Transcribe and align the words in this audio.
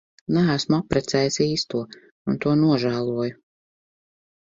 Neesmu 0.37 0.75
apprecējis 0.77 1.37
īsto 1.45 1.83
un 2.35 2.43
to 2.47 2.57
nožēloju. 2.65 3.41